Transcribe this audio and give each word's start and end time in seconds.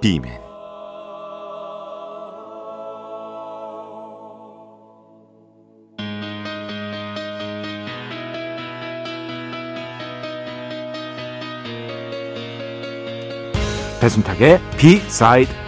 B맨 0.00 0.40
배순탁의 14.00 14.60
B-side 14.78 15.67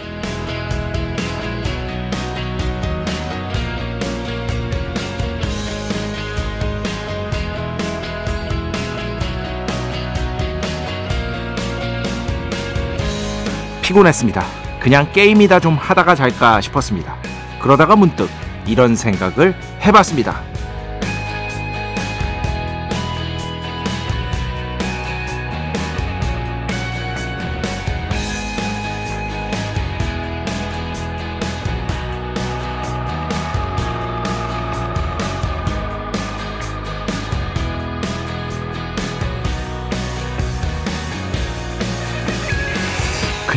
피곤했습니다. 13.91 14.43
그냥 14.79 15.11
게임이다 15.11 15.59
좀 15.59 15.75
하다가 15.75 16.15
잘까 16.15 16.61
싶었습니다. 16.61 17.15
그러다가 17.61 17.95
문득 17.95 18.29
이런 18.65 18.95
생각을 18.95 19.53
해봤습니다. 19.85 20.50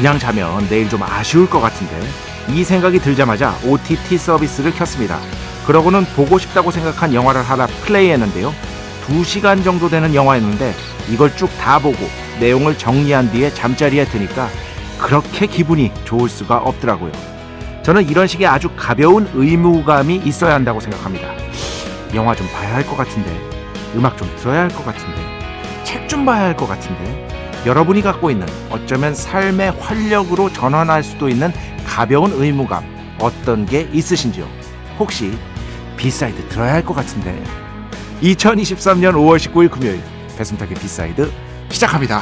그냥 0.04 0.18
자면 0.18 0.68
내일 0.68 0.86
좀 0.86 1.02
아쉬울 1.02 1.48
것 1.48 1.62
같은데 1.62 1.98
이 2.50 2.62
생각이 2.62 2.98
들자마자 2.98 3.56
OTT 3.64 4.18
서비스를 4.18 4.74
켰습니다. 4.74 5.18
그러고는 5.66 6.04
보고 6.14 6.38
싶다고 6.38 6.70
생각한 6.70 7.14
영화를 7.14 7.40
하나 7.42 7.66
플레이했는데요. 7.66 8.52
2시간 9.06 9.64
정도 9.64 9.88
되는 9.88 10.14
영화였는데 10.14 10.74
이걸 11.08 11.34
쭉 11.34 11.48
다 11.58 11.78
보고 11.78 11.96
내용을 12.38 12.76
정리한 12.76 13.32
뒤에 13.32 13.54
잠자리에 13.54 14.04
드니까 14.04 14.50
그렇게 14.98 15.46
기분이 15.46 15.90
좋을 16.04 16.28
수가 16.28 16.58
없더라고요. 16.58 17.10
저는 17.82 18.06
이런 18.06 18.26
식의 18.26 18.46
아주 18.46 18.68
가벼운 18.76 19.26
의무감이 19.32 20.16
있어야 20.16 20.52
한다고 20.52 20.80
생각합니다. 20.80 21.30
영화 22.14 22.34
좀 22.34 22.46
봐야 22.52 22.74
할 22.74 22.84
것 22.84 22.94
같은데, 22.98 23.30
음악 23.96 24.18
좀 24.18 24.30
들어야 24.36 24.64
할 24.64 24.68
것 24.68 24.84
같은데, 24.84 25.16
책 25.82 26.06
좀 26.08 26.26
봐야 26.26 26.42
할 26.42 26.54
것 26.54 26.68
같은데, 26.68 27.23
여러분이 27.66 28.02
갖고 28.02 28.30
있는 28.30 28.46
어쩌면 28.70 29.14
삶의 29.14 29.72
활력으로 29.80 30.52
전환할 30.52 31.02
수도 31.02 31.28
있는 31.28 31.50
가벼운 31.86 32.32
의무감 32.32 32.84
어떤 33.20 33.64
게 33.64 33.88
있으신지요? 33.92 34.46
혹시 34.98 35.32
B 35.96 36.07
side 36.07 36.48
들어야 36.48 36.74
할 36.74 36.84
것 36.84 36.94
같은데 36.94 37.42
2023년 38.20 39.12
5월 39.14 39.38
19일 39.38 39.70
금요일 39.70 40.02
배순탁의 40.36 40.76
B 40.76 40.87
side 40.87 41.30
시작합니다. 41.70 42.20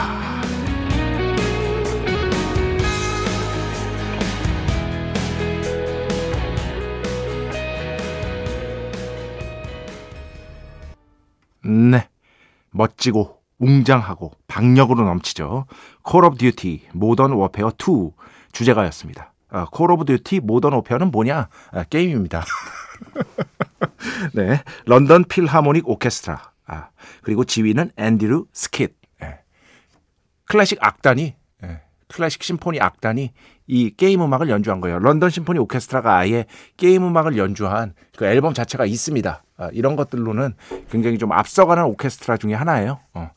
네. 11.65 12.09
멋지고 12.71 13.39
웅장하고 13.59 14.33
박력으로 14.53 15.05
넘치죠. 15.05 15.65
Call 16.03 16.27
of 16.27 16.37
Duty 16.37 16.83
Modern 16.93 17.33
Warfare 17.33 17.73
2 17.79 18.11
주제가였습니다. 18.53 19.33
아, 19.49 19.67
Call 19.73 19.91
of 19.91 20.05
Duty 20.05 20.41
Modern 20.41 20.75
Warfare는 20.75 21.11
뭐냐? 21.11 21.49
아, 21.71 21.85
게임입니다. 21.85 22.45
네. 24.35 24.63
런던 24.85 25.25
필하모닉 25.25 25.89
오케스트라. 25.89 26.53
아, 26.67 26.89
그리고 27.23 27.45
지휘는 27.45 27.93
앤드류 27.97 28.47
스킷. 28.53 28.95
예. 29.23 29.39
클래식 30.45 30.79
악단이 30.83 31.35
예. 31.65 31.81
클래식 32.09 32.43
심포니 32.43 32.79
악단이 32.79 33.33
이 33.69 33.91
게임 33.97 34.23
음악을 34.23 34.51
연주한 34.51 34.83
거예요. 34.83 34.99
런던 34.99 35.31
심포니 35.31 35.59
오케스트라가 35.61 36.19
아예 36.19 36.45
게임 36.77 37.07
음악을 37.07 37.39
연주한 37.39 37.95
그 38.17 38.27
앨범 38.27 38.53
자체가 38.53 38.85
있습니다. 38.85 39.45
아, 39.63 39.71
이런 39.73 39.95
것들로는 39.97 40.55
굉장히 40.91 41.19
좀 41.19 41.33
앞서가는 41.33 41.85
오케스트라 41.85 42.37
중에 42.37 42.55
하나예요. 42.55 42.99
어. 43.15 43.31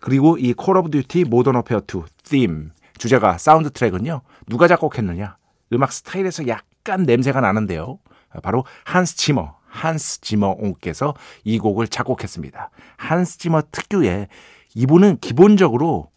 그리고 0.00 0.38
이 0.38 0.54
Call 0.54 0.76
of 0.78 0.90
Duty 0.90 1.24
Modern 1.24 1.56
Warfare 1.56 1.82
2 1.86 2.02
theme 2.24 2.70
주제가 2.98 3.36
사운드 3.36 3.70
트랙은요. 3.70 4.22
누가 4.48 4.68
작곡했느냐? 4.68 5.36
음악 5.74 5.92
스타일에서 5.92 6.48
약간 6.48 7.02
냄새가 7.02 7.40
나는데요. 7.40 7.98
아, 8.30 8.40
바로 8.40 8.64
한스 8.84 9.16
지머, 9.16 9.54
한스 9.68 10.22
지머옹께서 10.22 11.14
이 11.44 11.58
곡을 11.58 11.88
작곡했습니다. 11.88 12.70
한스 12.96 13.38
지머 13.38 13.60
특유의 13.70 14.28
이분은 14.74 15.18
기본적으로 15.18 16.10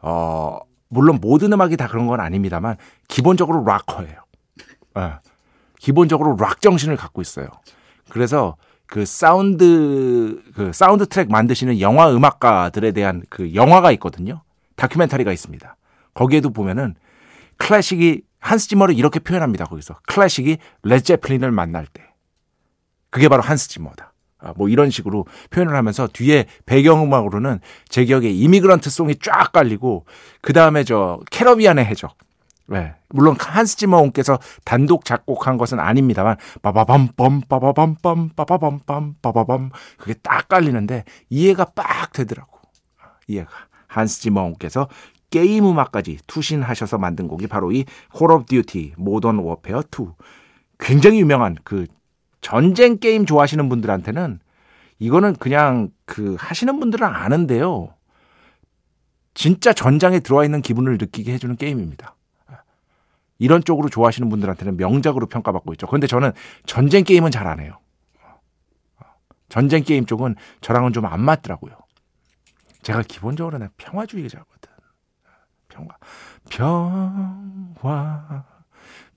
어 0.00 0.58
물론 0.88 1.18
모든 1.20 1.52
음악이 1.52 1.76
다 1.76 1.86
그런 1.88 2.06
건 2.06 2.20
아닙니다만 2.20 2.76
기본적으로 3.08 3.64
락커예요. 3.64 4.16
어, 4.94 5.18
기본적으로 5.78 6.36
락 6.38 6.60
정신을 6.60 6.96
갖고 6.96 7.20
있어요. 7.22 7.48
그래서 8.10 8.56
그 8.92 9.06
사운드 9.06 10.42
그 10.54 10.70
사운드 10.74 11.06
트랙 11.06 11.30
만드시는 11.30 11.80
영화 11.80 12.14
음악가들에 12.14 12.92
대한 12.92 13.22
그 13.30 13.54
영화가 13.54 13.90
있거든요. 13.92 14.42
다큐멘터리가 14.76 15.32
있습니다. 15.32 15.76
거기에도 16.12 16.50
보면은 16.50 16.94
클래식이 17.56 18.20
한스 18.38 18.68
지머를 18.68 18.94
이렇게 18.94 19.18
표현합니다. 19.18 19.64
거기서 19.64 19.96
클래식이 20.06 20.58
Led 20.82 20.97
Zeppelin을 20.97 21.52
만날 21.52 21.86
때 21.86 22.02
그게 23.08 23.30
바로 23.30 23.40
한스 23.40 23.70
지머다. 23.70 24.12
아, 24.38 24.52
뭐 24.58 24.68
이런 24.68 24.90
식으로 24.90 25.24
표현을 25.48 25.74
하면서 25.74 26.06
뒤에 26.06 26.44
배경음악으로는 26.66 27.60
제 27.88 28.04
기억에 28.04 28.28
Immigrant 28.28 28.90
Song이 28.90 29.14
쫙 29.22 29.52
깔리고 29.52 30.04
그 30.42 30.52
다음에 30.52 30.84
저 30.84 31.18
캐러비안의 31.30 31.86
해적 31.86 32.14
네. 32.68 32.94
물론 33.08 33.36
한스 33.38 33.76
지머옹께서 33.76 34.38
단독 34.64 35.04
작곡한 35.04 35.58
것은 35.58 35.78
아닙니다만 35.80 36.36
빠바밤빰 36.62 37.48
빠바밤빰 37.48 38.34
빠바밤빰 38.34 39.14
빠바밤 39.20 39.70
그게 39.98 40.14
딱 40.22 40.48
깔리는데 40.48 41.04
이해가 41.28 41.66
빡 41.66 42.12
되더라고. 42.12 42.58
이해가. 43.28 43.50
한스 43.88 44.20
지머옹께서 44.22 44.88
게임 45.30 45.66
음악까지 45.66 46.18
투신하셔서 46.26 46.98
만든 46.98 47.26
곡이 47.28 47.46
바로 47.46 47.72
이 47.72 47.84
Call 48.12 48.30
of 48.30 48.46
Duty 48.46 48.94
Modern 48.96 49.38
Warfare 49.38 49.82
2. 49.90 50.06
굉장히 50.78 51.20
유명한 51.20 51.56
그 51.64 51.86
전쟁 52.40 52.98
게임 52.98 53.24
좋아하시는 53.26 53.68
분들한테는 53.68 54.40
이거는 54.98 55.34
그냥 55.36 55.90
그 56.06 56.36
하시는 56.38 56.78
분들은 56.78 57.06
아는데요. 57.06 57.94
진짜 59.34 59.72
전장에 59.72 60.20
들어와 60.20 60.44
있는 60.44 60.60
기분을 60.62 60.98
느끼게 60.98 61.32
해주는 61.32 61.56
게임입니다. 61.56 62.14
이런 63.38 63.62
쪽으로 63.64 63.88
좋아하시는 63.88 64.28
분들한테는 64.28 64.76
명작으로 64.76 65.26
평가받고 65.26 65.72
있죠. 65.74 65.86
그런데 65.86 66.06
저는 66.06 66.32
전쟁 66.66 67.04
게임은 67.04 67.30
잘 67.30 67.46
안 67.46 67.60
해요. 67.60 67.78
전쟁 69.48 69.82
게임 69.82 70.06
쪽은 70.06 70.36
저랑은 70.60 70.92
좀 70.92 71.04
안 71.06 71.20
맞더라고요. 71.20 71.74
제가 72.82 73.02
기본적으로 73.02 73.58
는 73.58 73.68
평화주의자거든. 73.76 74.70
평화. 75.68 75.88
평화. 76.50 78.44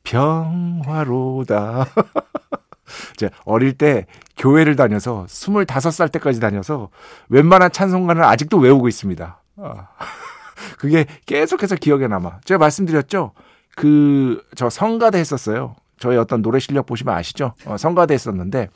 평화로다. 0.03 1.85
제 3.17 3.29
어릴 3.45 3.73
때 3.77 4.05
교회를 4.37 4.75
다녀서 4.75 5.25
25살 5.27 6.11
때까지 6.11 6.39
다녀서 6.39 6.89
웬만한 7.29 7.71
찬송가를 7.71 8.23
아직도 8.23 8.57
외우고 8.57 8.87
있습니다. 8.87 9.41
아, 9.57 9.87
그게 10.77 11.05
계속해서 11.25 11.75
기억에 11.77 12.07
남아. 12.07 12.41
제가 12.45 12.57
말씀드렸죠? 12.59 13.31
그, 13.75 14.43
저 14.55 14.69
성가대 14.69 15.17
했었어요. 15.17 15.75
저희 15.99 16.17
어떤 16.17 16.41
노래 16.41 16.59
실력 16.59 16.85
보시면 16.85 17.15
아시죠? 17.15 17.53
어, 17.65 17.77
성가대 17.77 18.13
했었는데, 18.13 18.69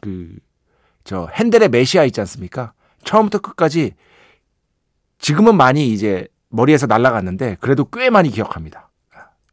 그, 0.00 0.36
저 1.04 1.28
핸델의 1.32 1.68
메시아 1.68 2.04
있지 2.04 2.20
않습니까? 2.20 2.72
처음부터 3.04 3.38
끝까지 3.38 3.94
지금은 5.18 5.56
많이 5.56 5.92
이제 5.92 6.28
머리에서 6.48 6.86
날아갔는데 6.86 7.56
그래도 7.60 7.84
꽤 7.88 8.10
많이 8.10 8.30
기억합니다. 8.30 8.90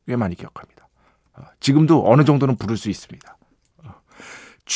꽤 0.08 0.16
많이 0.16 0.36
기억합니다. 0.36 0.88
어, 1.36 1.44
지금도 1.60 2.10
어느 2.12 2.26
정도는 2.26 2.58
부를 2.58 2.76
수 2.76 2.90
있습니다. 2.90 3.38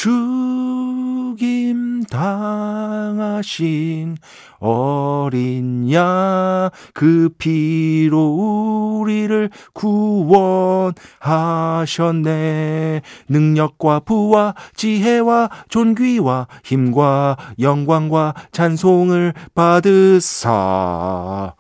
어, 0.05 1.33
죽임 1.33 2.03
당하신 2.03 4.17
어린 4.59 5.91
양 5.91 6.69
그 6.93 7.29
피로 7.37 8.99
우리를 9.01 9.49
구원하셨네. 9.73 10.93
능력과 13.29 13.99
부와 14.01 14.53
지혜와 14.75 15.49
존귀와 15.69 16.47
힘과 16.63 17.37
영광과 17.59 18.33
찬송을 18.51 19.33
받으사. 19.53 21.53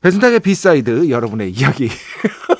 배순탁의 0.00 0.40
B 0.40 0.54
side 0.54 1.08
여러분의 1.10 1.52
이야기 1.52 1.90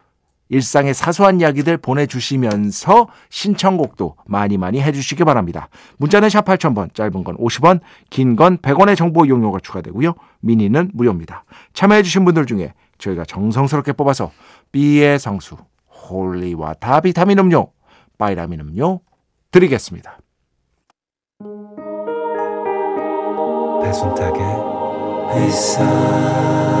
일상의 0.51 0.93
사소한 0.93 1.39
이야기들 1.39 1.77
보내주시면서 1.77 3.07
신청곡도 3.29 4.17
많이 4.25 4.57
많이 4.57 4.81
해주시기 4.81 5.23
바랍니다. 5.23 5.69
문자는 5.97 6.29
샵 6.29 6.43
8000번, 6.45 6.93
짧은 6.93 7.23
건 7.23 7.37
50원, 7.37 7.79
긴 8.09 8.35
건 8.35 8.57
100원의 8.57 8.97
정보 8.97 9.25
이용료가 9.25 9.59
추가되고요. 9.63 10.13
미니는 10.41 10.91
무료입니다. 10.93 11.45
참여해주신 11.73 12.25
분들 12.25 12.45
중에 12.45 12.73
저희가 12.97 13.23
정성스럽게 13.23 13.93
뽑아서 13.93 14.31
B의 14.73 15.17
성수, 15.19 15.55
holy 16.09 16.49
water 16.49 16.99
비타민 16.99 17.39
음료, 17.39 17.71
바이라민 18.17 18.59
음료 18.59 18.99
드리겠습니다. 19.51 20.17
배순탁의 23.83 24.41
회사 25.33 26.80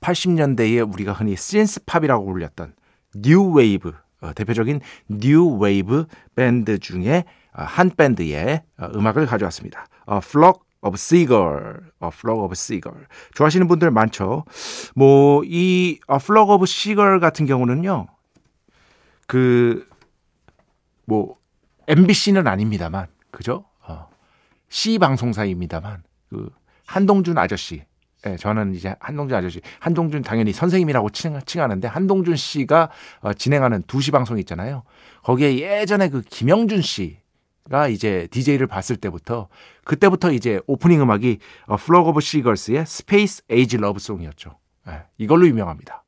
80년대에 0.00 0.86
어, 0.86 0.90
우리가 0.92 1.12
흔히 1.12 1.36
synth 1.36 1.84
pop이라고 1.84 2.24
불렸던 2.24 2.74
new 3.14 3.52
wave 3.52 3.92
어, 4.20 4.32
대표적인 4.34 4.80
new 5.08 5.46
wave 5.58 6.06
밴드 6.34 6.78
중에 6.78 7.24
어, 7.52 7.62
한 7.62 7.90
밴드의 7.90 8.62
음악을 8.80 9.26
가져왔습니다. 9.26 9.86
A 10.10 10.18
Flock 10.18 10.60
of 10.80 10.94
Seagull, 10.94 11.80
A 12.02 12.10
Flock 12.12 12.44
of 12.44 12.52
Seagull. 12.52 13.06
좋아하시는 13.34 13.66
분들 13.68 13.90
많죠. 13.90 14.44
뭐이 14.94 16.00
A 16.10 16.16
Flock 16.20 16.54
of 16.54 16.64
Seagull 16.64 17.20
같은 17.20 17.46
경우는요, 17.46 18.06
그 19.26 19.88
뭐 21.08 21.38
MBC는 21.86 22.46
아닙니다만, 22.46 23.06
그죠? 23.30 23.64
어, 23.86 24.10
C 24.68 24.98
방송사입니다만, 24.98 26.02
그 26.28 26.50
한동준 26.84 27.38
아저씨 27.38 27.82
예, 28.26 28.36
저는 28.36 28.74
이제 28.74 28.96
한동준 28.98 29.36
아저씨, 29.36 29.60
한동준 29.78 30.22
당연히 30.22 30.52
선생님이라고 30.52 31.10
칭, 31.10 31.38
칭하는데 31.44 31.86
한동준 31.86 32.36
씨가 32.36 32.90
어, 33.20 33.32
진행하는 33.32 33.82
2시 33.82 34.12
방송 34.12 34.38
있잖아요. 34.40 34.82
거기에 35.22 35.58
예전에 35.58 36.08
그 36.08 36.22
김영준 36.22 36.82
씨가 36.82 37.88
이제 37.88 38.26
DJ를 38.30 38.66
봤을 38.66 38.96
때부터 38.96 39.48
그때부터 39.84 40.32
이제 40.32 40.60
오프닝 40.66 41.00
음악이 41.00 41.38
어, 41.66 41.76
Flock 41.76 42.08
of 42.08 42.20
Seagulls의 42.20 42.86
Space 42.86 43.42
Age 43.48 43.76
Love 43.76 43.95
Song이었죠. 43.95 44.58
예, 44.88 45.04
이걸로 45.18 45.46
유명합니다. 45.46 46.04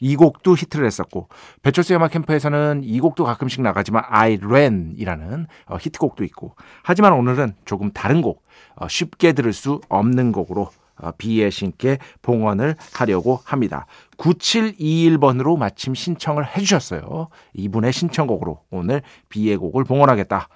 이 0.00 0.16
곡도 0.16 0.54
히트를 0.54 0.86
했었고 0.86 1.28
배철수 1.62 1.94
음악 1.94 2.12
캠프에서는 2.12 2.82
이 2.84 3.00
곡도 3.00 3.24
가끔씩 3.24 3.62
나가지만 3.62 4.04
I 4.06 4.38
Ran이라는 4.42 5.46
어, 5.66 5.76
히트곡도 5.78 6.24
있고 6.24 6.54
하지만 6.82 7.12
오늘은 7.12 7.54
조금 7.64 7.90
다른 7.90 8.22
곡 8.22 8.44
어, 8.76 8.88
쉽게 8.88 9.32
들을 9.32 9.52
수 9.52 9.80
없는 9.88 10.32
곡으로 10.32 10.62
어, 10.62 10.85
B의 11.18 11.50
신께 11.50 11.98
봉헌을 12.22 12.76
하려고 12.94 13.40
합니다. 13.44 13.86
9721번으로 14.16 15.58
마침 15.58 15.94
신청을 15.94 16.56
해주셨어요. 16.56 17.28
이분의 17.54 17.92
신청곡으로 17.92 18.62
오늘 18.70 19.02
B의 19.28 19.56
곡을 19.56 19.84
봉헌하겠다. 19.84 20.48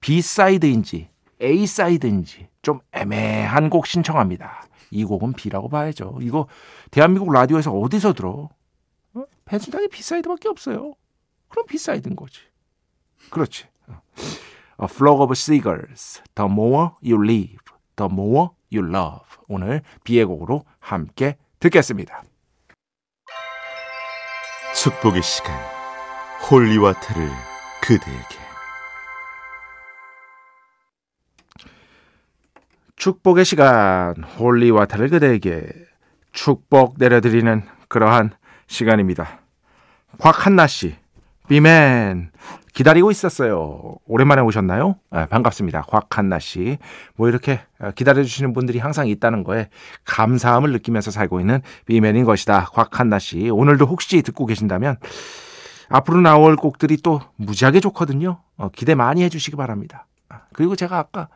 B 0.00 0.12
side인지 0.12 1.08
A 1.40 1.52
side인지 1.52 2.48
좀 2.62 2.80
애매한 2.92 3.70
곡 3.70 3.86
신청합니다. 3.86 4.66
이 4.90 5.04
곡은 5.04 5.34
B라고 5.34 5.68
봐야죠. 5.68 6.18
이거 6.22 6.46
대한민국 6.90 7.32
라디오에서 7.32 7.72
어디서 7.72 8.14
들어? 8.14 8.48
어? 9.14 9.24
배순탁의 9.44 9.88
B 9.88 9.94
side밖에 9.94 10.48
없어요. 10.48 10.94
그럼 11.48 11.66
B 11.66 11.73
side인 11.73 12.16
거지. 12.16 12.40
그렇지. 13.30 13.66
어. 13.88 14.00
A 14.80 14.86
flock 14.88 15.22
of 15.22 15.32
seagulls, 15.32 16.22
the 16.34 16.48
more 16.50 16.90
you 17.02 17.22
live, 17.22 17.58
the 17.98 18.08
more 18.10 18.48
you 18.72 18.88
love. 18.88 19.26
오늘 19.48 19.82
B의 20.04 20.24
곡으로 20.24 20.64
함께 20.78 21.36
듣겠습니다. 21.60 22.22
축복의 24.74 25.22
시간 25.22 25.54
holy 26.48 26.73
water를 26.73 27.28
그대에게 27.82 28.38
축복의 32.96 33.44
시간 33.44 34.22
holy 34.22 34.48
water를 34.48 35.08
그대에게 35.08 35.68
축복 36.32 36.94
내려드리는 36.98 37.62
그러한 37.88 38.30
시간입니다. 38.66 39.40
곽한나 40.18 40.66
씨, 40.66 40.96
B 41.48 41.69
man 41.69 42.30
기다리고 42.74 43.10
있었어요. 43.10 43.96
오랜만에 44.06 44.40
오셨나요? 44.42 44.96
네, 45.10 45.26
반갑습니다. 45.26 45.82
곽한나 45.82 46.38
씨. 46.38 46.78
뭐 47.16 47.28
이렇게 47.28 47.60
어, 47.80 47.90
기다려주시는 47.90 48.52
분들이 48.52 48.78
항상 48.78 49.08
있다는 49.08 49.42
거에 49.42 49.68
감사함을 50.04 50.70
느끼면서 50.72 51.10
살고 51.10 51.40
있는 51.40 51.60
비맨인 51.86 52.24
것이다. 52.24 52.66
곽한나 52.66 53.18
씨. 53.18 53.50
오늘도 53.50 53.86
혹시 53.86 54.22
듣고 54.22 54.46
계신다면 54.46 54.96
앞으로 55.88 56.20
나올 56.20 56.54
곡들이 56.54 56.98
또 56.98 57.20
무지하게 57.36 57.80
좋거든요. 57.80 58.40
어, 58.56 58.68
기대 58.68 58.94
많이 58.94 59.22
해주시기 59.24 59.56
바랍니다. 59.56 60.06
아, 60.28 60.42
그리고 60.52 60.76
제가 60.76 60.98
아까 60.98 61.28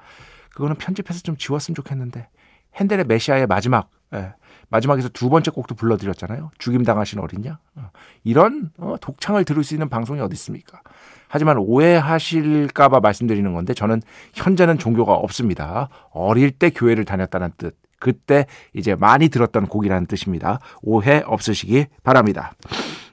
그거는 0.51 0.77
편집해서 0.77 1.21
좀 1.23 1.37
지웠으면 1.37 1.75
좋겠는데 1.75 2.29
핸델의 2.77 3.07
메시아의 3.07 3.47
마지막 3.47 3.89
예, 4.15 4.35
마지막에서 4.73 5.11
두 5.11 5.29
번째 5.29 5.51
곡도 5.51 5.75
불러드렸잖아요. 5.75 6.51
죽임당하신 6.59 7.21
어린냐. 7.21 7.59
어, 7.77 7.91
이런 8.25 8.71
어, 8.79 8.97
독창을 9.01 9.45
들을 9.45 9.63
수 9.63 9.75
있는 9.75 9.91
방송이 9.91 10.19
어디 10.21 10.33
있습니까? 10.33 10.81
하지만 11.29 11.59
오해하실까봐 11.59 13.01
말씀드리는 13.01 13.53
건데 13.53 13.75
저는 13.75 14.01
현재는 14.33 14.79
종교가 14.79 15.13
없습니다. 15.13 15.91
어릴 16.11 16.51
때 16.51 16.71
교회를 16.71 17.05
다녔다는 17.05 17.51
뜻. 17.59 17.77
그때 17.99 18.47
이제 18.73 18.95
많이 18.95 19.29
들었던 19.29 19.67
곡이라는 19.67 20.07
뜻입니다. 20.07 20.59
오해 20.81 21.23
없으시기 21.25 21.87
바랍니다. 22.03 22.55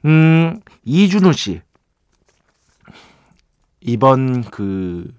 음, 0.06 0.62
이준우 0.84 1.34
씨. 1.34 1.62
이번 3.82 4.44
그 4.46 5.14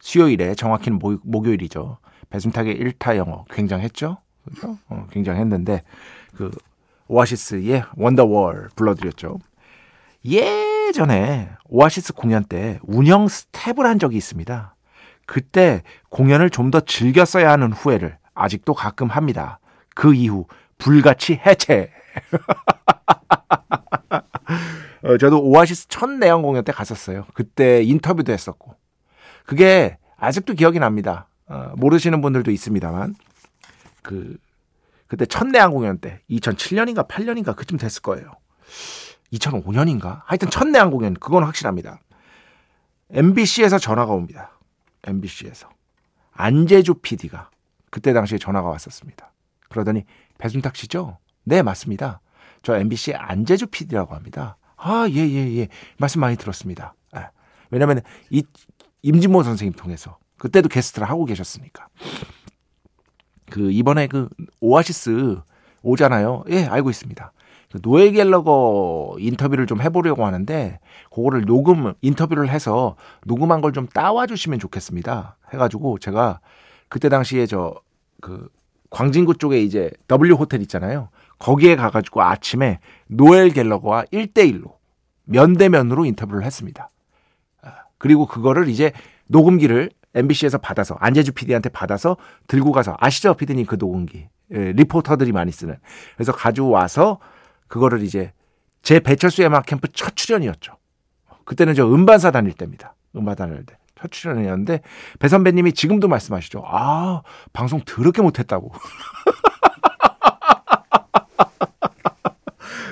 수요일에 0.00 0.54
정확히는 0.54 0.98
목, 0.98 1.20
목요일이죠. 1.24 1.98
배순탁의 2.30 2.78
1타 2.78 3.16
영어 3.16 3.44
굉장했죠? 3.50 4.18
그죠? 4.48 4.78
어, 4.88 5.06
굉장했는데 5.10 5.82
그 6.36 6.50
오아시스의 7.08 7.84
원더월 7.96 8.68
불러드렸죠. 8.76 9.38
예 10.26 10.86
예전에 10.88 11.50
오아시스 11.68 12.12
공연 12.14 12.44
때 12.44 12.78
운영 12.82 13.28
스텝을 13.28 13.86
한 13.86 13.98
적이 13.98 14.16
있습니다. 14.16 14.74
그때 15.26 15.82
공연을 16.10 16.50
좀 16.50 16.70
더 16.70 16.80
즐겼어야 16.80 17.50
하는 17.50 17.72
후회를 17.72 18.16
아직도 18.34 18.74
가끔 18.74 19.08
합니다. 19.08 19.58
그 19.94 20.14
이후 20.14 20.46
불같이 20.78 21.40
해체. 21.46 21.90
어, 25.02 25.16
저도 25.18 25.42
오아시스 25.42 25.88
첫 25.88 26.10
내한 26.10 26.42
공연 26.42 26.64
때 26.64 26.72
갔었어요. 26.72 27.24
그때 27.34 27.82
인터뷰도 27.82 28.32
했었고. 28.32 28.74
그게 29.46 29.96
아직도 30.16 30.54
기억이 30.54 30.78
납니다. 30.78 31.28
어, 31.46 31.72
모르시는 31.76 32.20
분들도 32.20 32.50
있습니다만. 32.50 33.14
그, 34.02 34.36
그때 35.06 35.26
첫 35.26 35.46
내한 35.46 35.70
공연 35.72 35.98
때 35.98 36.20
2007년인가 36.30 37.08
8년인가 37.08 37.56
그쯤 37.56 37.78
됐을 37.78 38.02
거예요. 38.02 38.32
2005년인가? 39.32 40.22
하여튼 40.24 40.50
첫 40.50 40.68
내한 40.68 40.90
공연, 40.90 41.14
그건 41.14 41.44
확실합니다. 41.44 42.00
MBC에서 43.10 43.78
전화가 43.78 44.12
옵니다. 44.12 44.58
MBC에서. 45.04 45.68
안재주 46.32 46.94
PD가 46.94 47.50
그때 47.90 48.12
당시에 48.12 48.38
전화가 48.38 48.68
왔었습니다. 48.68 49.32
그러더니 49.68 50.04
배순탁 50.38 50.76
씨죠? 50.76 51.18
네, 51.44 51.62
맞습니다. 51.62 52.20
저 52.62 52.76
MBC 52.76 53.14
안재주 53.14 53.66
PD라고 53.68 54.14
합니다. 54.14 54.56
아, 54.76 55.06
예, 55.10 55.16
예, 55.16 55.56
예. 55.56 55.68
말씀 55.98 56.20
많이 56.20 56.36
들었습니다. 56.36 56.94
아, 57.12 57.30
왜냐면 57.70 58.00
이 58.30 58.44
임진모 59.02 59.42
선생님 59.42 59.74
통해서 59.74 60.18
그때도 60.38 60.68
게스트를 60.68 61.08
하고 61.08 61.24
계셨으니까. 61.24 61.88
그 63.50 63.70
이번에 63.70 64.06
그 64.06 64.28
오아시스 64.60 65.38
오잖아요. 65.82 66.44
예, 66.50 66.64
알고 66.64 66.90
있습니다. 66.90 67.32
그 67.70 67.78
노엘 67.82 68.12
갤러거 68.12 69.16
인터뷰를 69.18 69.66
좀 69.66 69.82
해보려고 69.82 70.24
하는데 70.24 70.78
그거를 71.14 71.44
녹음 71.44 71.92
인터뷰를 72.00 72.48
해서 72.48 72.96
녹음한 73.26 73.60
걸 73.60 73.72
좀 73.72 73.86
따와 73.86 74.26
주시면 74.26 74.58
좋겠습니다. 74.58 75.36
해가지고 75.52 75.98
제가 75.98 76.40
그때 76.88 77.08
당시에 77.08 77.46
저 77.46 77.74
그 78.20 78.48
광진구 78.90 79.36
쪽에 79.36 79.60
이제 79.62 79.90
W 80.08 80.34
호텔 80.34 80.60
있잖아요. 80.62 81.08
거기에 81.38 81.76
가가지고 81.76 82.22
아침에 82.22 82.80
노엘 83.06 83.50
갤러거와 83.50 84.04
1대1로 84.06 84.72
면대면으로 85.24 86.04
인터뷰를 86.06 86.44
했습니다. 86.44 86.88
아, 87.62 87.74
그리고 87.98 88.26
그거를 88.26 88.68
이제 88.68 88.92
녹음기를 89.28 89.90
MBC에서 90.14 90.58
받아서 90.58 90.96
안재주 91.00 91.32
PD한테 91.32 91.68
받아서 91.68 92.16
들고 92.46 92.72
가서 92.72 92.96
아시죠 92.98 93.34
PD님 93.34 93.66
그 93.66 93.76
녹음기 93.78 94.28
예, 94.52 94.72
리포터들이 94.72 95.32
많이 95.32 95.52
쓰는 95.52 95.76
그래서 96.16 96.32
가져와서 96.32 97.18
그거를 97.68 98.02
이제 98.02 98.32
제 98.82 99.00
배철수 99.00 99.42
음악 99.42 99.66
캠프 99.66 99.88
첫 99.92 100.16
출연이었죠. 100.16 100.76
그때는 101.44 101.74
저 101.74 101.86
음반사 101.86 102.30
다닐 102.30 102.52
때입니다. 102.52 102.94
음반 103.16 103.36
다닐 103.36 103.64
때. 103.64 103.76
첫 104.00 104.10
출연이었는데 104.10 104.80
배 105.18 105.28
선배님이 105.28 105.72
지금도 105.72 106.08
말씀하시죠. 106.08 106.62
아 106.66 107.22
방송 107.52 107.80
더럽게 107.84 108.22
못했다고. 108.22 108.72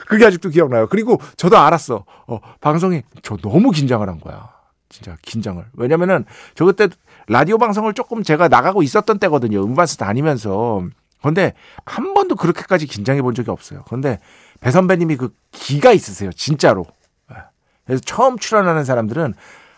그게 0.06 0.25
아직도 0.25 0.50
기억나요. 0.50 0.87
그리고 0.88 1.20
저도 1.37 1.58
알았어. 1.58 2.04
어, 2.26 2.40
방송이 2.61 3.02
저 3.23 3.37
너무 3.37 3.70
긴장을 3.70 4.08
한 4.08 4.20
거야. 4.20 4.55
진짜 4.88 5.16
긴장을. 5.23 5.64
왜냐면은 5.75 6.25
저 6.55 6.64
그때 6.64 6.88
라디오 7.28 7.59
방송을 7.59 7.95
조금 7.95 8.23
제가 8.23 8.49
나가고 8.49 8.83
있었던 8.83 9.19
때거든요. 9.19 9.62
음반사 9.62 9.97
다니면서. 10.05 10.85
그런데 11.21 11.55
한 11.85 12.14
번도 12.14 12.37
그렇게까지 12.37 12.87
긴장해 12.87 13.23
본 13.23 13.35
적이 13.35 13.50
없어요. 13.50 13.83
그런데 13.87 14.21
배 14.61 14.71
선배님이 14.71 15.16
그 15.16 15.35
기가 15.50 15.93
있으세요. 15.93 16.31
진짜로. 16.33 16.87
예. 17.33 17.37
그래서 17.85 18.00
처음 18.05 18.38
출연하는 18.38 18.85
사람들은 18.85 19.35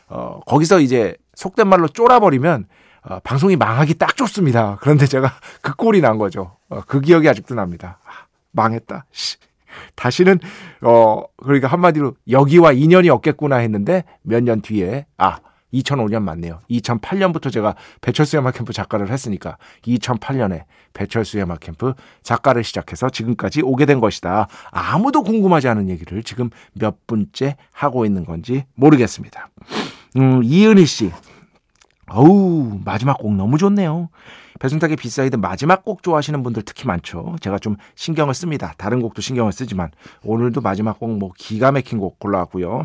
어, 0.08 0.40
거기서 0.46 0.80
이제 0.80 1.16
속된 1.34 1.68
말로 1.68 1.88
쫄아버리면 1.88 2.66
어, 3.02 3.20
방송이 3.20 3.56
망하기 3.56 3.94
딱 3.94 4.16
좋습니다. 4.16 4.78
그런데 4.80 5.06
제가 5.06 5.32
그 5.62 5.74
꼴이 5.74 6.00
난 6.00 6.18
거죠. 6.18 6.56
어, 6.68 6.82
그 6.86 7.00
기억이 7.00 7.28
아직도 7.28 7.54
납니다. 7.54 7.98
아, 8.04 8.26
망했다. 8.50 9.06
씨. 9.12 9.36
다시는 9.94 10.38
어 10.82 11.22
그러니까 11.42 11.68
한마디로 11.68 12.14
여기와 12.30 12.72
인연이 12.72 13.08
없겠구나 13.10 13.56
했는데 13.56 14.04
몇 14.22 14.42
년 14.42 14.60
뒤에 14.60 15.06
아 15.18 15.38
2005년 15.74 16.22
맞네요. 16.22 16.60
2008년부터 16.70 17.52
제가 17.52 17.74
배철수의 18.00 18.40
음악 18.40 18.54
캠프 18.54 18.72
작가를 18.72 19.10
했으니까 19.10 19.58
2008년에 19.82 20.62
배철수의 20.94 21.44
음악 21.44 21.60
캠프 21.60 21.92
작가를 22.22 22.64
시작해서 22.64 23.10
지금까지 23.10 23.60
오게 23.62 23.84
된 23.84 24.00
것이다. 24.00 24.48
아무도 24.70 25.22
궁금하지 25.22 25.68
않은 25.68 25.90
얘기를 25.90 26.22
지금 26.22 26.48
몇 26.72 27.06
분째 27.06 27.56
하고 27.72 28.06
있는 28.06 28.24
건지 28.24 28.64
모르겠습니다. 28.76 29.50
음, 30.16 30.40
이은희 30.42 30.86
씨. 30.86 31.10
어우, 32.10 32.80
마지막 32.84 33.18
곡 33.18 33.34
너무 33.34 33.58
좋네요. 33.58 34.08
배순탁의 34.60 34.96
B 34.96 35.04
side 35.04 35.36
마지막 35.36 35.84
곡 35.84 36.02
좋아하시는 36.02 36.42
분들 36.42 36.62
특히 36.64 36.86
많죠. 36.86 37.36
제가 37.40 37.58
좀 37.58 37.76
신경을 37.94 38.34
씁니다. 38.34 38.74
다른 38.76 39.00
곡도 39.00 39.22
신경을 39.22 39.52
쓰지만 39.52 39.90
오늘도 40.24 40.60
마지막 40.60 40.98
곡 40.98 41.10
뭐 41.10 41.32
기가 41.36 41.72
막힌 41.72 41.98
곡 41.98 42.18
골라왔고요. 42.18 42.84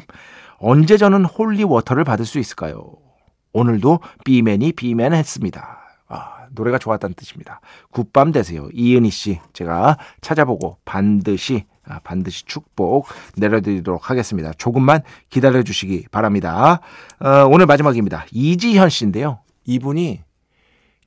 언제 0.57 0.97
저는 0.97 1.25
holy 1.25 1.63
water를 1.63 2.03
받을 2.03 2.25
수 2.25 2.39
있을까요? 2.39 2.93
오늘도 3.53 3.99
B 4.25 4.35
man이 4.35 4.73
B 4.73 4.83
man 4.83 5.13
했습니다. 5.13 5.79
아, 6.07 6.45
노래가 6.51 6.77
좋았다는 6.77 7.15
뜻입니다. 7.15 7.59
good밤 7.91 8.31
되세요. 8.31 8.69
이은희 8.73 9.09
씨. 9.09 9.39
제가 9.53 9.97
찾아보고 10.21 10.77
반드시 10.85 11.65
아, 11.69 11.72
반드시 12.03 12.45
축복 12.45 13.07
내려드리도록 13.37 14.09
하겠습니다. 14.09 14.51
조금만 14.57 15.01
기다려 15.29 15.63
주시기 15.63 16.07
바랍니다. 16.11 16.79
어, 17.19 17.45
오늘 17.49 17.65
마지막입니다. 17.65 18.25
이지현 18.31 18.89
씨인데요. 18.89 19.39
이분이 19.65 20.21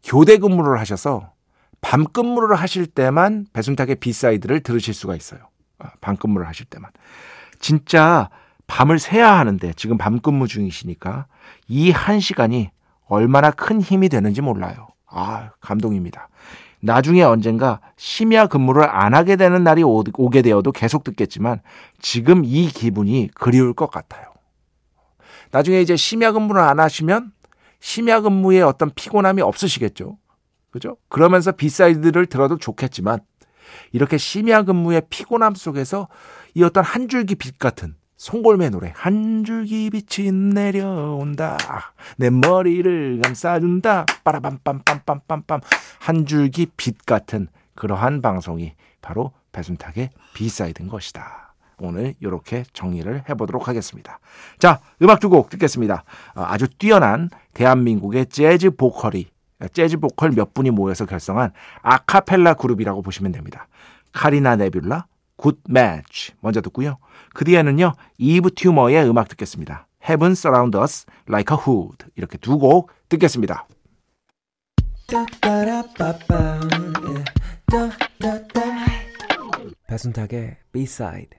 교대 0.04 0.38
근무를 0.38 0.78
하셔서 0.80 1.32
밤 1.80 2.04
근무를 2.04 2.56
하실 2.56 2.86
때만 2.86 3.46
배순탁의 3.52 3.96
B 3.96 4.03
side를 4.03 4.60
들으실 4.60 4.94
수가 4.94 5.14
있어요. 5.16 5.40
아, 5.78 5.90
밤 6.00 6.16
근무를 6.16 6.46
하실 6.48 6.66
때만. 6.66 6.90
진짜 7.58 8.30
밤을 8.66 8.98
새야 8.98 9.38
하는데 9.38 9.72
지금 9.74 9.96
밤 9.98 10.20
근무 10.20 10.48
중이시니까 10.48 11.26
이 11.68 11.90
한 11.90 12.20
시간이 12.20 12.70
얼마나 13.08 13.50
큰 13.50 13.80
힘이 13.80 14.08
되는지 14.08 14.40
몰라요. 14.40 14.88
아, 15.08 15.50
감동입니다. 15.60 16.28
나중에 16.86 17.22
언젠가 17.22 17.80
심야 17.96 18.46
근무를 18.46 18.88
안 18.88 19.12
하게 19.12 19.36
되는 19.36 19.62
날이 19.64 19.82
오게 19.82 20.40
되어도 20.42 20.72
계속 20.72 21.04
듣겠지만 21.04 21.60
지금 22.00 22.44
이 22.44 22.68
기분이 22.68 23.28
그리울 23.34 23.74
것 23.74 23.90
같아요. 23.90 24.32
나중에 25.50 25.80
이제 25.80 25.96
심야 25.96 26.32
근무를 26.32 26.62
안 26.62 26.80
하시면 26.80 27.32
심야 27.80 28.20
근무에 28.20 28.62
어떤 28.62 28.90
피곤함이 28.94 29.42
없으시겠죠. 29.42 30.16
그죠? 30.70 30.96
그러면서 31.08 31.52
B 31.52 31.60
side를 31.60 32.26
들어도 32.26 32.56
좋겠지만 32.56 33.20
이렇게 33.92 34.16
심야 34.16 34.62
근무의 34.62 35.02
피곤함 35.10 35.54
속에서 35.54 36.08
이 36.54 36.62
어떤 36.62 36.84
한 36.84 37.08
줄기 37.08 37.34
빛 37.34 37.58
같은 37.58 37.96
송골매 38.16 38.70
노래 38.70 38.92
한 38.96 39.44
줄기 39.44 39.90
빛이 39.90 40.32
내려온다 40.32 41.58
내 42.16 42.30
머리를 42.30 43.20
감싸준다 43.22 44.06
빠라밤빰빰빰빰빰 44.24 45.60
한 46.00 46.26
줄기 46.26 46.66
빛 46.76 47.04
같은 47.04 47.48
그러한 47.74 48.22
방송이 48.22 48.72
바로 49.02 49.32
배순탁의 49.52 50.10
B 50.34 50.42
side인 50.42 50.88
것이다. 50.88 51.54
오늘 51.78 52.14
이렇게 52.20 52.64
정리를 52.72 53.24
해보도록 53.28 53.68
하겠습니다. 53.68 54.18
자, 54.58 54.80
음악 55.02 55.20
두 55.20 55.28
곡 55.28 55.50
듣겠습니다. 55.50 56.04
어, 56.34 56.42
아주 56.46 56.68
뛰어난 56.68 57.28
대한민국의 57.52 58.26
재즈 58.26 58.70
보컬이 58.72 59.26
재즈 59.72 59.98
보컬 59.98 60.30
몇 60.30 60.54
분이 60.54 60.70
모여서 60.70 61.04
결성한 61.04 61.52
아카펠라 61.82 62.54
그룹이라고 62.54 63.02
보시면 63.02 63.32
됩니다. 63.32 63.68
카리나 64.12 64.56
네뷸라, 64.56 65.04
Good 65.36 65.60
Match 65.68 66.32
먼저 66.40 66.62
듣고요. 66.62 66.96
그 67.36 67.44
뒤에는요. 67.44 67.92
이브 68.16 68.54
튜머의 68.54 69.06
음악 69.06 69.28
듣겠습니다. 69.28 69.86
Heaven 70.02 70.32
Surrounds 70.32 70.78
Us 70.78 71.04
Like 71.28 71.54
a 71.54 71.60
Hood 71.62 72.06
이렇게 72.16 72.38
두 72.38 72.58
곡 72.58 72.90
듣겠습니다. 73.10 73.66
배순탁의 79.86 80.56
B-side 80.72 81.38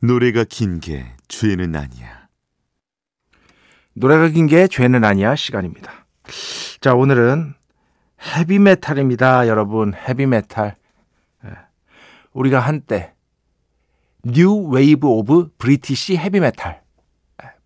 노래가 0.00 0.44
긴 0.44 0.80
게 0.80 1.06
죄는 1.28 1.76
아니야. 1.76 2.17
노래가 3.98 4.28
긴 4.28 4.46
게 4.46 4.68
죄는 4.68 5.04
아니야 5.04 5.34
시간입니다. 5.34 6.06
자, 6.80 6.94
오늘은 6.94 7.54
헤비메탈입니다. 8.36 9.48
여러분, 9.48 9.92
헤비메탈. 9.94 10.76
예. 11.44 11.50
우리가 12.32 12.60
한때 12.60 13.14
New 14.24 14.54
Wave 14.68 15.06
of 15.06 15.50
British 15.58 16.16
Heavy 16.16 16.46
Metal. 16.46 16.82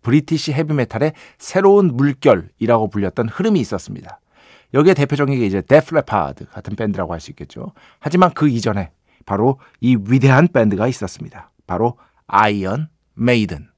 British 0.01 0.53
헤비메탈의 0.53 1.13
새로운 1.37 1.95
물결이라고 1.95 2.89
불렸던 2.89 3.29
흐름이 3.29 3.59
있었습니다. 3.61 4.19
여기에 4.73 4.95
대표적인 4.95 5.39
게 5.39 5.45
이제 5.45 5.61
데프 5.61 5.97
레파드 5.97 6.47
같은 6.47 6.75
밴드라고 6.75 7.13
할 7.13 7.19
수 7.19 7.31
있겠죠. 7.31 7.73
하지만 7.99 8.33
그 8.33 8.49
이전에 8.49 8.91
바로 9.25 9.59
이 9.79 9.95
위대한 10.09 10.47
밴드가 10.47 10.87
있었습니다. 10.87 11.51
바로 11.67 11.97
아이언 12.27 12.89
메이든. 13.13 13.69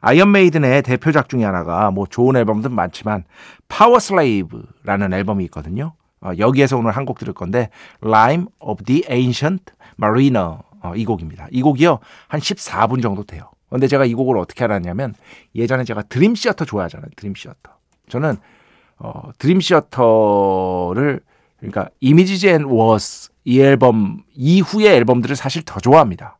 아이언 0.00 0.32
메이든의 0.32 0.82
대표작 0.82 1.28
중에 1.28 1.44
하나가 1.44 1.90
뭐 1.90 2.06
좋은 2.06 2.36
앨범도 2.36 2.70
많지만 2.70 3.24
Powerslave라는 3.68 5.12
앨범이 5.12 5.44
있거든요. 5.44 5.92
어, 6.22 6.32
여기에서 6.38 6.76
오늘 6.76 6.92
한 6.92 7.04
곡 7.06 7.18
들을 7.18 7.32
건데 7.32 7.70
Rime 8.04 8.46
of 8.58 8.84
the 8.84 9.04
Ancient 9.10 9.72
Mariner 9.98 10.58
어, 10.82 10.94
이 10.94 11.04
곡입니다. 11.04 11.48
이 11.50 11.62
곡이요 11.62 11.98
한 12.28 12.40
14분 12.40 13.02
정도 13.02 13.24
돼요. 13.24 13.50
근데 13.68 13.86
제가 13.86 14.04
이 14.04 14.14
곡을 14.14 14.36
어떻게 14.38 14.64
알았냐면 14.64 15.14
예전에 15.54 15.84
제가 15.84 16.02
드림 16.02 16.34
시어터 16.34 16.64
좋아하잖아요. 16.64 17.10
드림 17.16 17.34
시어터. 17.34 17.70
저는 18.08 18.36
어, 18.98 19.30
드림 19.38 19.60
시어터를 19.60 21.20
그러니까 21.58 21.88
Images 22.00 22.46
and 22.46 22.64
Words 22.64 23.30
이 23.44 23.60
앨범 23.60 24.22
이후의 24.34 24.88
앨범들을 24.96 25.36
사실 25.36 25.62
더 25.64 25.78
좋아합니다. 25.80 26.38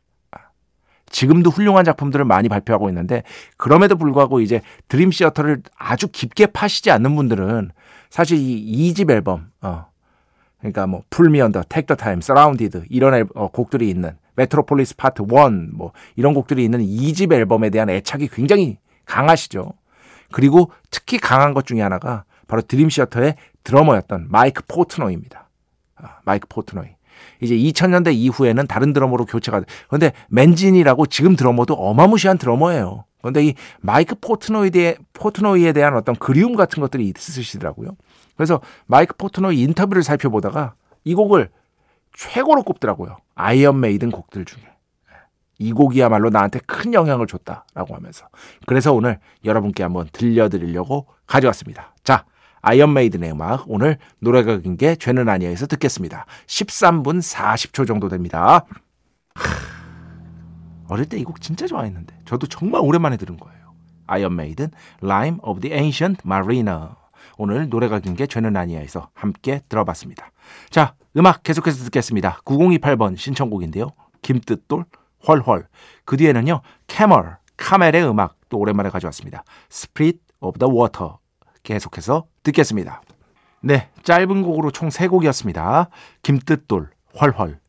지금도 1.11 1.51
훌륭한 1.51 1.85
작품들을 1.85 2.25
많이 2.25 2.49
발표하고 2.49 2.89
있는데 2.89 3.23
그럼에도 3.57 3.97
불구하고 3.97 4.41
이제 4.41 4.63
드림 4.89 5.11
시어터를 5.11 5.63
아주 5.77 6.09
깊게 6.09 6.47
파시지 6.47 6.91
않는 6.91 7.15
분들은 7.15 7.71
사실 8.09 8.39
이 8.39 8.93
2집 8.93 9.11
앨범 9.11 9.51
어 9.61 9.91
그러니까 10.61 10.87
뭐 10.87 11.03
Pull 11.11 11.31
Me 11.31 11.41
Under, 11.41 11.65
Take 11.69 11.84
the 11.84 11.95
Time, 11.97 12.21
Surrounded 12.21 12.85
이런 12.91 13.15
앨, 13.15 13.27
어, 13.35 13.49
곡들이 13.49 13.89
있는 13.89 14.17
Metropolis 14.37 14.97
Part 14.97 15.23
1 15.23 15.71
뭐 15.73 15.93
이런 16.17 16.35
곡들이 16.35 16.65
있는 16.65 16.81
2집 16.81 17.33
앨범에 17.33 17.71
대한 17.71 17.91
애착이 17.91 18.29
굉장히 18.29 18.79
강하시죠. 19.05 19.73
그리고 20.33 20.71
특히 20.91 21.19
강한 21.19 21.55
것 21.55 21.67
중에 21.67 21.81
하나가 21.81 22.25
바로 22.47 22.63
드림 22.63 22.89
시어터의 22.89 23.37
드러머였던 23.65 24.27
마이크 24.29 24.63
포트노이입니다. 24.69 25.49
아, 25.97 26.19
마이크 26.25 26.47
포트노이. 26.49 26.89
이제 27.41 27.55
2000년대 27.55 28.15
이후에는 28.15 28.67
다른 28.67 28.93
드러머로 28.93 29.27
교체가 29.27 29.63
그런데 29.89 30.13
맨지니라고 30.29 31.07
지금 31.07 31.37
드러머도 31.37 31.75
어마무시한 31.75 32.39
드러머예요. 32.39 33.05
그런데 33.21 33.45
이 33.45 33.55
마이크 33.81 34.15
포트노이에 34.21 34.97
포트노이에 35.13 35.73
대한 35.73 35.97
어떤 35.97 36.17
그리움 36.17 36.57
같은 36.57 36.81
것들이 36.81 37.13
있으시더라고요. 37.17 37.91
그래서 38.37 38.61
마이크 38.87 39.15
포트노이 39.17 39.61
인터뷰를 39.61 40.03
살펴보다가 40.03 40.75
이 41.05 41.15
곡을 41.15 41.51
최고로 42.15 42.63
꼽더라고요. 42.63 43.19
아이언 43.35 43.81
메이든 43.81 44.11
곡들 44.11 44.45
중에. 44.45 44.63
이 45.59 45.73
곡이야말로 45.73 46.31
나한테 46.31 46.59
큰 46.61 46.95
영향을 46.95 47.27
줬다라고 47.27 47.95
하면서. 47.95 48.27
그래서 48.67 48.95
오늘 48.95 49.19
여러분께 49.45 49.83
한번 49.83 50.09
들려드리려고 50.11 51.07
가져왔습니다. 51.27 51.95
자, 52.03 52.25
아이언 52.63 52.93
메이든의 52.93 53.33
음악 53.33 53.65
오늘 53.69 53.99
노래가 54.19 54.59
긴 54.59 54.77
게 54.77 54.95
죄는 54.97 55.29
아니야에서 55.29 55.67
듣겠습니다. 55.67 56.27
13분 56.47 57.21
40초 57.21 57.87
정도 57.87 58.09
됩니다. 58.09 58.65
어릴 60.89 61.07
때 61.07 61.19
이 61.19 61.25
곡 61.25 61.41
진짜 61.41 61.67
좋아했는데 61.67 62.15
저도 62.25 62.47
정말 62.47 62.81
오랜만에 62.83 63.17
들은 63.17 63.37
거예요. 63.37 63.61
아이언 64.07 64.35
메이든 64.37 64.71
Rime 65.03 65.39
of 65.43 65.61
the 65.61 65.75
Ancient 65.77 66.23
Mariner 66.27 66.89
오늘 67.39 67.69
노래가 67.69 68.01
긴 68.01 68.17
게 68.17 68.27
죄는 68.27 68.57
아니야에서 68.57 69.09
함께 69.15 69.61
들어봤습니다. 69.69 70.31
자 70.69 70.95
음악 71.17 71.43
계속해서 71.43 71.85
듣겠습니다. 71.85 72.41
9028번 72.45 73.17
신청곡인데요. 73.17 73.89
김뜻돌 74.23 74.85
헐헐 75.27 75.69
그 76.05 76.17
뒤에는요 76.17 76.61
캐멀 76.89 77.39
카멜의 77.57 78.09
음악 78.09 78.37
또 78.49 78.59
오랜만에 78.59 78.91
가져왔습니다. 78.91 79.45
Spirit 79.71 80.19
of 80.41 80.59
the 80.59 80.73
Water 80.75 81.13
계속해서 81.63 82.25
듣겠습니다. 82.43 83.03
네, 83.63 83.89
짧은 84.03 84.43
곡으로 84.43 84.71
총 84.71 84.89
3곡이었습니다. 84.89 85.89
김뜻돌, 86.23 86.91
헐헐, 87.21 87.61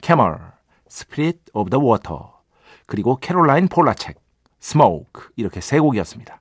캐멀, 0.00 0.52
Spirit 0.88 1.40
of 1.52 1.70
the 1.70 1.78
Water, 1.78 2.40
그리고 2.86 3.16
캐롤라인 3.16 3.68
폴라첵, 3.68 4.20
Smoke 4.60 5.30
이렇게 5.36 5.60
3곡이었습니다. 5.60 6.34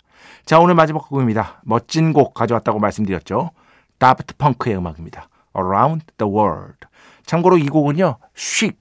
자, 0.45 0.59
오늘 0.59 0.75
마지막 0.75 1.07
곡입니다. 1.07 1.61
멋진 1.63 2.13
곡 2.13 2.33
가져왔다고 2.33 2.79
말씀드렸죠. 2.79 3.51
다프트 3.97 4.35
펑크의 4.37 4.77
음악입니다. 4.77 5.29
Around 5.57 6.05
the 6.17 6.31
World. 6.31 6.87
참고로 7.25 7.57
이 7.57 7.67
곡은요, 7.67 8.17
Chic, 8.33 8.73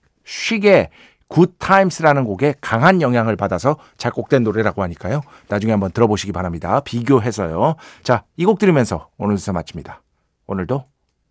Good 1.31 1.53
Times라는 1.59 2.25
곡에 2.25 2.55
강한 2.61 3.03
영향을 3.03 3.37
받아서 3.37 3.77
작곡된 3.99 4.45
노래라고 4.45 4.83
하니까요. 4.83 5.21
나중에 5.49 5.73
한번 5.73 5.93
들어보시기 5.93 6.33
바랍니다. 6.33 6.81
비교해서요. 6.81 7.77
자, 8.03 8.25
이 8.37 8.45
곡 8.45 8.59
들으면서 8.59 9.11
오늘 9.19 9.37
수사 9.39 9.53
마칩니다. 9.53 10.03
오늘도 10.47 10.87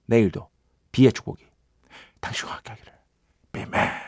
내일도 0.05 0.49
비의 0.91 1.11
축복이 1.11 1.43
당신과 2.21 2.55
함께 2.55 2.69
하기를. 2.71 2.93
비맨. 3.51 4.06